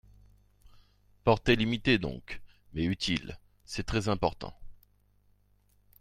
Portée 1.23 1.55
limitée 1.55 1.99
donc, 1.99 2.41
mais 2.73 2.85
utile, 2.85 3.37
C’est 3.65 3.83
très 3.85 4.09
important 4.09 4.59